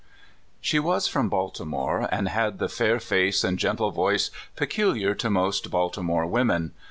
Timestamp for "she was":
0.61-1.07